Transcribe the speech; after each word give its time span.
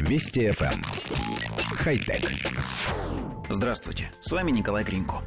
Вести 0.00 0.48
FM. 0.48 0.72
Эм. 0.72 0.82
Хай-тек. 1.76 2.30
Здравствуйте, 3.48 4.10
с 4.20 4.30
вами 4.32 4.50
Николай 4.50 4.84
Гринько. 4.84 5.22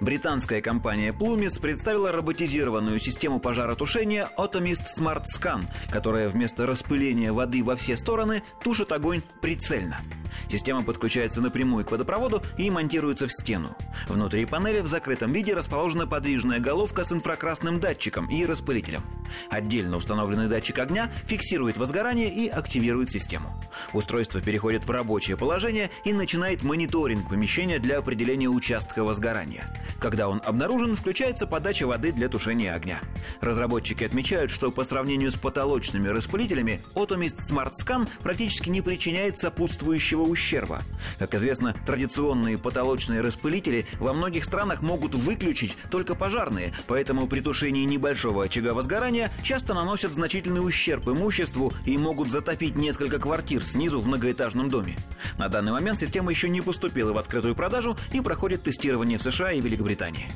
Британская 0.00 0.60
компания 0.60 1.12
Plumis 1.12 1.60
представила 1.60 2.12
роботизированную 2.12 2.98
систему 2.98 3.40
пожаротушения 3.40 4.28
Automist 4.36 4.84
Smart 4.98 5.24
Scan, 5.24 5.64
которая 5.90 6.28
вместо 6.28 6.66
распыления 6.66 7.32
воды 7.32 7.62
во 7.62 7.76
все 7.76 7.96
стороны 7.96 8.42
тушит 8.62 8.92
огонь 8.92 9.22
прицельно. 9.40 10.00
Система 10.48 10.82
подключается 10.82 11.40
напрямую 11.40 11.84
к 11.84 11.90
водопроводу 11.90 12.42
и 12.56 12.70
монтируется 12.70 13.26
в 13.26 13.32
стену. 13.32 13.76
Внутри 14.08 14.44
панели 14.46 14.80
в 14.80 14.86
закрытом 14.86 15.32
виде 15.32 15.54
расположена 15.54 16.06
подвижная 16.06 16.60
головка 16.60 17.04
с 17.04 17.12
инфракрасным 17.12 17.80
датчиком 17.80 18.30
и 18.30 18.44
распылителем. 18.44 19.02
Отдельно 19.50 19.96
установленный 19.96 20.48
датчик 20.48 20.78
огня 20.78 21.10
фиксирует 21.26 21.78
возгорание 21.78 22.32
и 22.32 22.48
активирует 22.48 23.10
систему. 23.10 23.54
Устройство 23.92 24.40
переходит 24.40 24.84
в 24.84 24.90
рабочее 24.90 25.36
положение 25.36 25.90
и 26.04 26.12
начинает 26.12 26.62
мониторинг 26.62 27.28
помещения 27.28 27.78
для 27.78 27.98
определения 27.98 28.48
участка 28.48 29.04
возгорания. 29.04 29.64
Когда 29.98 30.28
он 30.28 30.40
обнаружен, 30.44 30.96
включается 30.96 31.46
подача 31.46 31.86
воды 31.86 32.12
для 32.12 32.28
тушения 32.28 32.74
огня. 32.74 33.00
Разработчики 33.40 34.04
отмечают, 34.04 34.50
что 34.50 34.70
по 34.70 34.84
сравнению 34.84 35.30
с 35.30 35.36
потолочными 35.36 36.08
распылителями 36.08 36.82
Automist 36.94 37.38
Smart 37.50 37.72
Scan 37.80 38.08
практически 38.22 38.68
не 38.70 38.80
причиняет 38.80 39.38
сопутствующего 39.38 40.22
ущерба. 40.24 40.82
Как 41.18 41.34
известно, 41.34 41.74
традиционные 41.86 42.58
потолочные 42.58 43.20
распылители 43.20 43.86
во 43.98 44.12
многих 44.12 44.44
странах 44.44 44.82
могут 44.82 45.14
выключить 45.14 45.76
только 45.90 46.14
пожарные, 46.14 46.72
поэтому 46.86 47.26
при 47.26 47.40
тушении 47.40 47.84
небольшого 47.84 48.44
очага 48.44 48.74
возгорания 48.74 49.30
часто 49.42 49.74
наносят 49.74 50.12
значительный 50.12 50.64
ущерб 50.64 51.08
имуществу 51.08 51.72
и 51.86 51.96
могут 51.98 52.30
затопить 52.30 52.76
несколько 52.76 53.18
квартир 53.18 53.64
снизу 53.64 54.00
в 54.00 54.06
многоэтажном 54.06 54.68
доме. 54.68 54.96
На 55.38 55.48
данный 55.48 55.72
момент 55.72 55.98
система 55.98 56.30
еще 56.30 56.48
не 56.48 56.60
поступила 56.60 57.12
в 57.12 57.18
открытую 57.18 57.54
продажу 57.54 57.96
и 58.12 58.20
проходит 58.20 58.62
тестирование 58.62 59.18
в 59.18 59.22
США 59.22 59.52
и 59.52 59.60
Великобритании. 59.60 60.28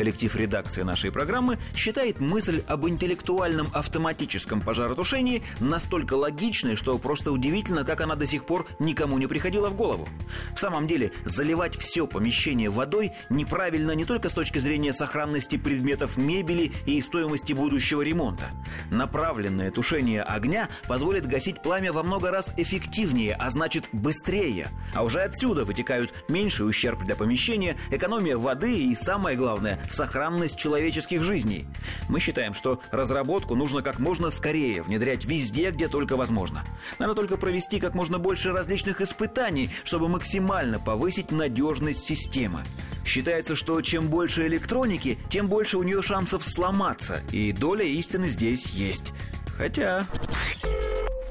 Коллектив 0.00 0.34
редакции 0.34 0.80
нашей 0.80 1.12
программы 1.12 1.58
считает 1.74 2.20
мысль 2.22 2.64
об 2.66 2.88
интеллектуальном 2.88 3.68
автоматическом 3.74 4.62
пожаротушении 4.62 5.42
настолько 5.60 6.14
логичной, 6.14 6.74
что 6.74 6.96
просто 6.96 7.32
удивительно, 7.32 7.84
как 7.84 8.00
она 8.00 8.14
до 8.14 8.26
сих 8.26 8.46
пор 8.46 8.66
никому 8.78 9.18
не 9.18 9.26
приходила 9.26 9.68
в 9.68 9.74
голову. 9.74 10.08
В 10.56 10.58
самом 10.58 10.86
деле, 10.86 11.12
заливать 11.26 11.76
все 11.76 12.06
помещение 12.06 12.70
водой 12.70 13.12
неправильно 13.28 13.90
не 13.90 14.06
только 14.06 14.30
с 14.30 14.32
точки 14.32 14.58
зрения 14.58 14.94
сохранности 14.94 15.56
предметов 15.58 16.16
мебели 16.16 16.72
и 16.86 16.98
стоимости 17.02 17.52
будущего 17.52 18.00
ремонта. 18.00 18.52
Направленное 18.90 19.70
тушение 19.70 20.22
огня 20.22 20.70
позволит 20.88 21.26
гасить 21.26 21.60
пламя 21.60 21.92
во 21.92 22.02
много 22.02 22.30
раз 22.30 22.54
эффективнее, 22.56 23.34
а 23.34 23.50
значит 23.50 23.84
быстрее. 23.92 24.68
А 24.94 25.04
уже 25.04 25.20
отсюда 25.20 25.66
вытекают 25.66 26.14
меньший 26.30 26.66
ущерб 26.66 27.04
для 27.04 27.16
помещения, 27.16 27.76
экономия 27.90 28.38
воды 28.38 28.82
и, 28.82 28.94
самое 28.94 29.36
главное, 29.36 29.78
сохранность 29.92 30.56
человеческих 30.56 31.22
жизней. 31.22 31.66
Мы 32.08 32.20
считаем, 32.20 32.54
что 32.54 32.80
разработку 32.90 33.54
нужно 33.54 33.82
как 33.82 33.98
можно 33.98 34.30
скорее 34.30 34.82
внедрять 34.82 35.24
везде, 35.24 35.70
где 35.70 35.88
только 35.88 36.16
возможно. 36.16 36.64
Надо 36.98 37.14
только 37.14 37.36
провести 37.36 37.80
как 37.80 37.94
можно 37.94 38.18
больше 38.18 38.52
различных 38.52 39.00
испытаний, 39.00 39.70
чтобы 39.84 40.08
максимально 40.08 40.78
повысить 40.78 41.30
надежность 41.30 42.04
системы. 42.04 42.62
Считается, 43.04 43.56
что 43.56 43.80
чем 43.80 44.08
больше 44.08 44.46
электроники, 44.46 45.18
тем 45.30 45.48
больше 45.48 45.78
у 45.78 45.82
нее 45.82 46.02
шансов 46.02 46.46
сломаться, 46.46 47.22
и 47.32 47.52
доля 47.52 47.84
истины 47.84 48.28
здесь 48.28 48.66
есть. 48.66 49.12
Хотя... 49.56 50.06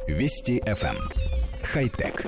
Вести 0.07 0.59
FM. 0.65 0.97
Эм. 0.97 1.09
Хай-тек. 1.63 2.25